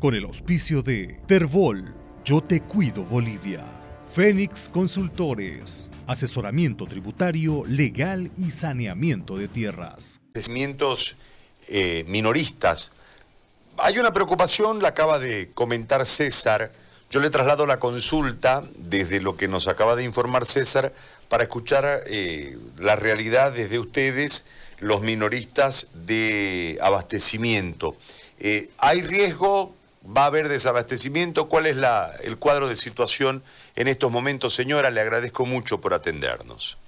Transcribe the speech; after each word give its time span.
con 0.00 0.14
el 0.14 0.24
auspicio 0.24 0.82
de 0.82 1.20
Terbol, 1.26 1.94
Yo 2.24 2.40
Te 2.40 2.62
Cuido 2.62 3.04
Bolivia, 3.04 3.62
Fénix 4.10 4.70
Consultores, 4.70 5.90
asesoramiento 6.06 6.86
tributario, 6.86 7.64
legal 7.66 8.30
y 8.38 8.50
saneamiento 8.50 9.36
de 9.36 9.46
tierras. 9.46 10.20
Crecimientos 10.32 11.16
eh, 11.68 12.06
minoristas. 12.08 12.92
Hay 13.76 13.98
una 13.98 14.14
preocupación, 14.14 14.80
la 14.80 14.88
acaba 14.88 15.18
de 15.18 15.50
comentar 15.52 16.06
César. 16.06 16.72
Yo 17.10 17.20
le 17.20 17.28
traslado 17.28 17.66
la 17.66 17.78
consulta 17.78 18.64
desde 18.76 19.20
lo 19.20 19.36
que 19.36 19.48
nos 19.48 19.68
acaba 19.68 19.96
de 19.96 20.04
informar 20.04 20.46
César 20.46 20.94
para 21.28 21.42
escuchar 21.42 22.00
eh, 22.06 22.56
la 22.78 22.96
realidad 22.96 23.52
desde 23.52 23.78
ustedes, 23.78 24.46
los 24.78 25.02
minoristas 25.02 25.88
de 25.92 26.78
abastecimiento. 26.80 27.96
Eh, 28.38 28.70
¿Hay 28.78 29.02
riesgo? 29.02 29.74
¿Va 30.04 30.24
a 30.24 30.26
haber 30.26 30.48
desabastecimiento? 30.48 31.48
¿Cuál 31.48 31.66
es 31.66 31.76
la, 31.76 32.10
el 32.22 32.38
cuadro 32.38 32.68
de 32.68 32.76
situación 32.76 33.42
en 33.76 33.86
estos 33.86 34.10
momentos, 34.10 34.54
señora? 34.54 34.90
Le 34.90 35.00
agradezco 35.00 35.44
mucho 35.44 35.80
por 35.80 35.92
atendernos. 35.92 36.78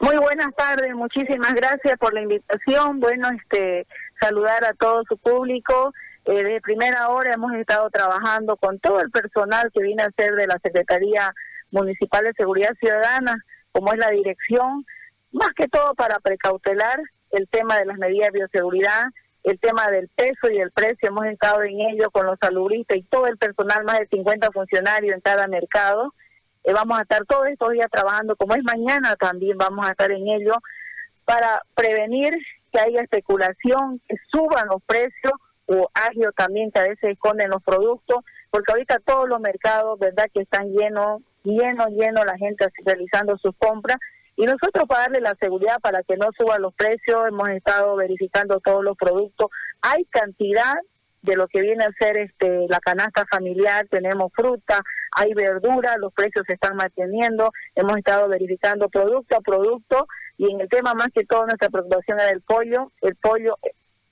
Muy 0.00 0.16
buenas 0.16 0.54
tardes, 0.54 0.94
muchísimas 0.94 1.54
gracias 1.54 1.98
por 1.98 2.12
la 2.12 2.20
invitación. 2.20 3.00
Bueno, 3.00 3.28
este 3.30 3.86
saludar 4.20 4.64
a 4.64 4.74
todo 4.74 5.02
su 5.08 5.16
público. 5.16 5.92
Eh, 6.24 6.42
de 6.42 6.60
primera 6.60 7.08
hora 7.08 7.34
hemos 7.34 7.52
estado 7.54 7.88
trabajando 7.90 8.56
con 8.56 8.80
todo 8.80 9.00
el 9.00 9.10
personal 9.10 9.70
que 9.72 9.82
viene 9.82 10.02
a 10.02 10.10
ser 10.16 10.34
de 10.34 10.46
la 10.46 10.58
Secretaría 10.62 11.32
Municipal 11.70 12.24
de 12.24 12.32
Seguridad 12.32 12.74
Ciudadana, 12.80 13.44
como 13.72 13.92
es 13.92 13.98
la 13.98 14.10
dirección, 14.10 14.84
más 15.32 15.50
que 15.56 15.68
todo 15.68 15.94
para 15.94 16.18
precautelar 16.18 17.00
el 17.30 17.48
tema 17.48 17.76
de 17.78 17.86
las 17.86 17.98
medidas 17.98 18.32
de 18.32 18.40
bioseguridad, 18.40 19.04
el 19.46 19.60
tema 19.60 19.88
del 19.92 20.08
peso 20.08 20.50
y 20.50 20.58
el 20.58 20.72
precio, 20.72 21.08
hemos 21.08 21.24
estado 21.26 21.62
en 21.62 21.80
ello 21.80 22.10
con 22.10 22.26
los 22.26 22.36
salubristas 22.40 22.96
y 22.96 23.02
todo 23.04 23.28
el 23.28 23.38
personal, 23.38 23.84
más 23.84 24.00
de 24.00 24.08
50 24.08 24.50
funcionarios 24.50 25.14
en 25.14 25.20
cada 25.20 25.46
mercado. 25.46 26.12
Eh, 26.64 26.72
vamos 26.72 26.98
a 26.98 27.02
estar 27.02 27.24
todos 27.26 27.46
estos 27.46 27.70
días 27.70 27.86
trabajando, 27.88 28.34
como 28.34 28.56
es 28.56 28.64
mañana 28.64 29.14
también 29.14 29.56
vamos 29.56 29.86
a 29.86 29.92
estar 29.92 30.10
en 30.10 30.26
ello, 30.26 30.54
para 31.24 31.62
prevenir 31.76 32.34
que 32.72 32.80
haya 32.80 33.02
especulación, 33.02 34.00
que 34.08 34.16
suban 34.32 34.66
los 34.66 34.82
precios 34.82 35.32
o 35.66 35.88
agio 35.94 36.32
también 36.32 36.72
que 36.72 36.80
a 36.80 36.88
veces 36.88 37.12
esconden 37.12 37.50
los 37.50 37.62
productos, 37.62 38.24
porque 38.50 38.72
ahorita 38.72 38.98
todos 38.98 39.28
los 39.28 39.38
mercados, 39.38 39.96
¿verdad?, 40.00 40.26
que 40.34 40.40
están 40.40 40.72
llenos, 40.72 41.22
llenos, 41.44 41.86
llenos, 41.90 42.26
la 42.26 42.36
gente 42.36 42.66
realizando 42.84 43.38
sus 43.38 43.54
compras 43.58 43.98
y 44.36 44.44
nosotros 44.44 44.84
para 44.86 45.02
darle 45.02 45.20
la 45.20 45.34
seguridad 45.40 45.78
para 45.80 46.02
que 46.02 46.16
no 46.16 46.28
suban 46.36 46.62
los 46.62 46.74
precios, 46.74 47.26
hemos 47.28 47.48
estado 47.48 47.96
verificando 47.96 48.60
todos 48.60 48.84
los 48.84 48.96
productos. 48.96 49.48
Hay 49.80 50.04
cantidad 50.06 50.74
de 51.22 51.36
lo 51.36 51.48
que 51.48 51.60
viene 51.60 51.84
a 51.84 51.92
ser 51.98 52.16
este 52.18 52.66
la 52.68 52.78
canasta 52.78 53.24
familiar, 53.30 53.86
tenemos 53.90 54.32
fruta, 54.32 54.80
hay 55.12 55.34
verdura, 55.34 55.96
los 55.96 56.12
precios 56.12 56.44
se 56.46 56.54
están 56.54 56.76
manteniendo, 56.76 57.50
hemos 57.74 57.96
estado 57.96 58.28
verificando 58.28 58.88
producto 58.88 59.36
a 59.36 59.40
producto 59.40 60.06
y 60.38 60.52
en 60.52 60.60
el 60.60 60.68
tema 60.68 60.94
más 60.94 61.08
que 61.14 61.24
todo 61.24 61.46
nuestra 61.46 61.70
preocupación 61.70 62.20
era 62.20 62.30
el 62.30 62.42
pollo, 62.42 62.92
el 63.00 63.16
pollo 63.16 63.56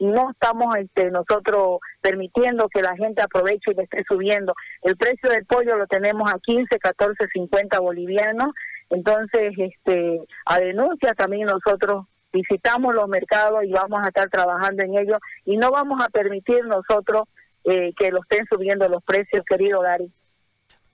no 0.00 0.30
estamos 0.30 0.74
este, 0.76 1.10
nosotros 1.10 1.78
permitiendo 2.00 2.68
que 2.68 2.82
la 2.82 2.96
gente 2.96 3.22
aproveche 3.22 3.70
y 3.70 3.74
le 3.74 3.84
esté 3.84 4.02
subiendo. 4.06 4.54
El 4.82 4.96
precio 4.96 5.30
del 5.30 5.46
pollo 5.46 5.76
lo 5.76 5.86
tenemos 5.86 6.32
a 6.32 6.38
15, 6.38 6.78
14, 6.78 7.26
50 7.32 7.78
bolivianos. 7.80 8.50
Entonces, 8.94 9.52
este, 9.56 10.20
a 10.46 10.58
denuncia 10.58 11.14
también 11.14 11.46
nosotros 11.46 12.06
visitamos 12.32 12.94
los 12.94 13.08
mercados 13.08 13.64
y 13.64 13.72
vamos 13.72 14.00
a 14.04 14.08
estar 14.08 14.28
trabajando 14.30 14.84
en 14.84 14.96
ello 14.96 15.18
y 15.44 15.56
no 15.56 15.70
vamos 15.70 16.00
a 16.02 16.08
permitir 16.08 16.64
nosotros 16.64 17.24
eh, 17.64 17.92
que 17.98 18.10
lo 18.10 18.20
estén 18.20 18.46
subiendo 18.48 18.88
los 18.88 19.02
precios, 19.02 19.44
querido 19.48 19.80
Gary. 19.80 20.10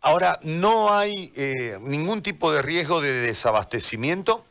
Ahora, 0.02 0.38
¿no 0.42 0.92
hay 0.92 1.30
eh, 1.36 1.76
ningún 1.82 2.22
tipo 2.22 2.52
de 2.52 2.62
riesgo 2.62 3.02
de 3.02 3.12
desabastecimiento? 3.12 4.44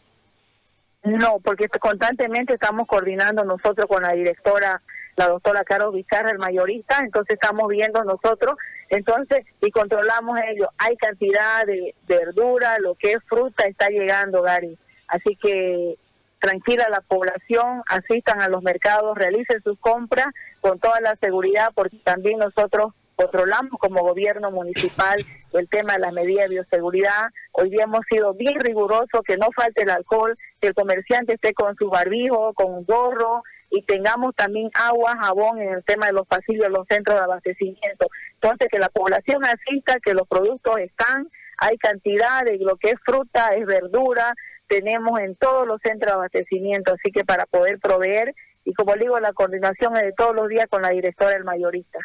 No, 1.18 1.40
porque 1.40 1.68
constantemente 1.70 2.53
estamos 2.53 2.88
coordinando 2.88 3.44
nosotros 3.44 3.88
con 3.88 4.03
la 4.03 4.14
directora, 4.14 4.81
la 5.16 5.28
doctora 5.28 5.64
Carlos 5.64 5.94
Vizcarra, 5.94 6.31
el 6.31 6.38
mayorista, 6.40 7.00
entonces 7.00 7.34
estamos 7.34 7.68
viendo 7.68 8.03
nosotros, 8.03 8.56
entonces, 8.90 9.46
y 9.62 9.72
controlamos 9.72 10.40
ello. 10.48 10.69
Hay 10.78 10.96
cantidad 10.98 11.66
de 11.66 11.96
verdura, 12.08 12.78
lo 12.80 12.96
que 12.96 13.14
es 13.14 13.24
fruta 13.28 13.66
está 13.66 13.90
llegando, 13.90 14.42
Gary. 14.42 14.78
Así 15.08 15.36
que 15.36 15.96
tranquila 16.40 16.88
la 16.90 17.02
población, 17.02 17.81
asistan 17.88 18.42
a 18.42 18.48
los 18.48 18.64
mercados, 18.64 19.18
realicen 19.18 19.62
sus 19.64 19.78
compras 19.80 20.28
con 20.62 20.80
toda 20.80 21.02
la 21.02 21.16
seguridad, 21.18 21.72
porque 21.75 21.98
también 22.03 22.40
nosotros 22.40 22.94
controlamos 23.19 23.78
como 23.80 24.02
gobierno 24.02 24.50
municipal 24.50 25.19
el 25.52 25.68
tema 25.68 25.94
de 25.94 26.00
las 26.00 26.13
medidas 26.13 26.47
de 26.47 26.56
bioseguridad. 26.56 27.28
Hoy 27.52 27.69
día 27.69 27.84
hemos 27.84 28.06
sido 28.09 28.34
bien 28.34 28.57
rigurosos, 28.62 29.22
que 29.28 29.35
no 29.35 29.50
falte 29.53 29.84
el 29.84 29.90
alcohol, 29.90 30.38
que 30.62 30.69
el 30.69 30.74
comerciante 30.74 31.34
esté 31.34 31.53
con 31.53 31.75
su 31.75 31.90
barbijo, 31.90 32.53
con 32.53 32.74
un 32.74 32.85
gorro 32.85 33.44
y 33.69 33.84
tengamos 33.84 34.34
también 34.35 34.69
agua, 34.74 35.18
jabón 35.22 35.59
en 35.59 35.74
el 35.74 35.84
tema 35.84 36.06
de 36.06 36.13
los 36.13 36.25
pasillos, 36.28 36.69
los 36.69 36.88
centros 36.88 37.18
de 37.18 37.24
abastecimiento. 37.25 38.07
Entonces, 38.35 38.69
que 38.72 38.80
la 38.80 38.88
población 38.88 39.44
asista, 39.44 40.00
que 40.00 40.13
los 40.13 40.25
productos 40.25 40.78
están, 40.80 41.30
hay 41.57 41.78
cantidad 41.78 42.46
de 42.46 42.57
lo 42.59 42.78
que 42.78 42.91
es 42.91 43.00
fruta, 43.06 43.50
es 43.50 43.66
verdura, 43.66 44.34
tenemos 44.69 45.19
en 45.19 45.36
todos 45.36 45.68
los 45.68 45.81
centros 45.84 46.13
de 46.13 46.16
abastecimiento, 46.16 46.94
así 46.94 47.12
que 47.12 47.25
para 47.25 47.46
poder 47.47 47.80
proveer, 47.80 48.34
y 48.63 48.74
como 48.74 48.94
digo, 48.96 49.19
la 49.19 49.34
coordinación 49.34 49.97
es 49.97 50.03
de 50.03 50.13
todos 50.13 50.34
los 50.34 50.47
días 50.47 50.68
con 50.69 50.84
la 50.84 50.91
directora 50.91 51.34
del 51.34 51.44
mayorista. 51.44 52.00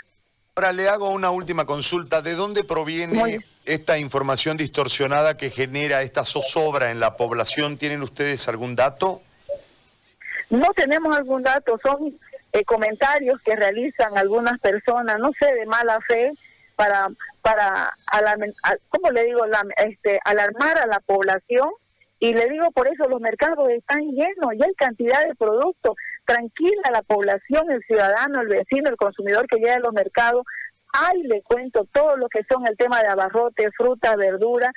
Ahora 0.57 0.73
le 0.73 0.89
hago 0.89 1.09
una 1.09 1.33
última 1.33 1.67
consulta. 1.67 2.23
¿De 2.23 2.37
dónde 2.37 2.63
proviene 2.63 3.41
esta 3.65 3.99
información 3.99 4.57
distorsionada 4.57 5.37
que 5.37 5.51
genera 5.51 6.03
esta 6.03 6.25
zozobra 6.25 6.93
en 6.93 7.01
la 7.01 7.17
población? 7.17 7.77
¿Tienen 7.77 8.05
ustedes 8.05 8.47
algún 8.47 8.77
dato? 8.77 9.21
No 10.51 10.69
tenemos 10.73 11.17
algún 11.17 11.43
dato, 11.43 11.77
son 11.83 12.17
eh, 12.53 12.65
comentarios 12.65 13.41
que 13.43 13.57
realizan 13.57 14.17
algunas 14.17 14.61
personas, 14.61 15.19
no 15.19 15.33
sé, 15.33 15.53
de 15.55 15.67
mala 15.67 15.99
fe, 16.07 16.31
para, 16.77 17.09
para 17.43 17.93
¿cómo 18.91 19.11
le 19.11 19.25
digo?, 19.25 19.41
este, 19.79 20.21
alarmar 20.25 20.79
a 20.79 20.87
la 20.87 21.01
población. 21.01 21.69
Y 22.21 22.33
le 22.33 22.49
digo, 22.49 22.71
por 22.71 22.87
eso 22.87 23.09
los 23.09 23.21
mercados 23.21 23.69
están 23.71 24.03
llenos, 24.13 24.55
y 24.55 24.63
hay 24.63 24.75
cantidad 24.77 25.27
de 25.27 25.35
productos 25.35 25.97
tranquila 26.25 26.91
la 26.93 27.03
población, 27.03 27.71
el 27.71 27.83
ciudadano, 27.85 28.41
el 28.41 28.49
vecino, 28.49 28.91
el 28.91 28.97
consumidor 28.97 29.47
que 29.47 29.59
llega 29.59 29.75
a 29.75 29.81
los 29.81 29.93
mercados. 29.93 30.45
Ahí 30.93 31.23
le 31.23 31.43
cuento 31.43 31.87
todo 31.93 32.17
lo 32.17 32.29
que 32.29 32.43
son 32.51 32.67
el 32.67 32.77
tema 32.77 33.01
de 33.01 33.09
abarrotes, 33.09 33.71
frutas, 33.77 34.17
verduras. 34.17 34.71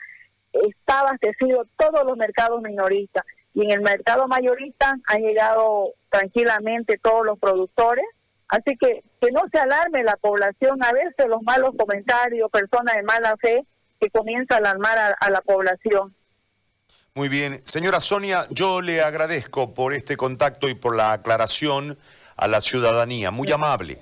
Está 0.52 1.02
abastecido 1.02 1.66
todos 1.78 2.06
los 2.06 2.18
mercados 2.18 2.62
minoristas. 2.62 3.24
Y 3.54 3.66
en 3.66 3.72
el 3.72 3.82
mercado 3.82 4.28
mayorista 4.28 4.96
han 5.08 5.22
llegado 5.22 5.94
tranquilamente 6.10 7.00
todos 7.02 7.26
los 7.26 7.40
productores. 7.40 8.06
Así 8.50 8.78
que 8.78 9.04
que 9.20 9.32
no 9.32 9.42
se 9.52 9.60
alarme 9.60 10.04
la 10.04 10.16
población. 10.18 10.84
A 10.84 10.92
veces 10.92 11.28
los 11.28 11.42
malos 11.44 11.72
comentarios, 11.78 12.50
personas 12.52 12.96
de 12.96 13.04
mala 13.04 13.36
fe, 13.38 13.66
que 14.00 14.10
comienza 14.10 14.56
a 14.56 14.58
alarmar 14.58 15.16
a 15.20 15.30
la 15.30 15.42
población. 15.42 16.14
Muy 17.18 17.30
bien. 17.30 17.62
Señora 17.64 18.00
Sonia, 18.00 18.46
yo 18.52 18.80
le 18.80 19.02
agradezco 19.02 19.74
por 19.74 19.96
este 19.96 20.16
contacto 20.16 20.70
y 20.70 20.76
por 20.76 20.96
la 20.96 21.14
aclaración 21.14 21.98
a 22.36 22.48
la 22.48 22.62
ciudadanía. 22.62 23.32
Muy 23.32 23.52
amable. 23.52 23.98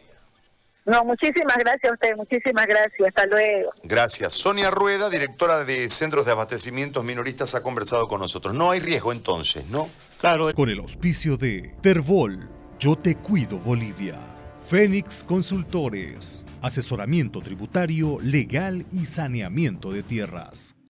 No, 0.83 1.01
muchísimas 1.05 1.55
gracias 1.55 1.91
a 1.91 1.93
usted, 1.93 2.13
muchísimas 2.17 2.67
gracias. 2.67 3.07
Hasta 3.07 3.25
luego. 3.27 3.71
Gracias. 3.83 4.33
Sonia 4.33 4.69
Rueda, 4.69 5.09
directora 5.09 5.63
de 5.63 5.87
Centros 5.87 6.25
de 6.25 6.33
Abastecimientos 6.33 7.05
Minoristas, 7.05 7.55
ha 7.55 7.63
conversado 7.63 8.05
con 8.09 8.19
nosotros. 8.19 8.53
No 8.53 8.71
hay 8.71 8.81
riesgo 8.81 9.13
entonces, 9.13 9.65
¿no? 9.67 9.89
Claro. 10.19 10.53
Con 10.53 10.69
el 10.69 10.79
auspicio 10.79 11.37
de 11.37 11.73
Terbol, 11.81 12.49
Yo 12.79 12.97
Te 12.97 13.15
Cuido 13.15 13.57
Bolivia. 13.59 14.19
Fénix 14.67 15.23
Consultores, 15.23 16.43
asesoramiento 16.61 17.39
tributario, 17.39 18.19
legal 18.19 18.85
y 18.91 19.05
saneamiento 19.05 19.93
de 19.93 20.03
tierras. 20.03 20.74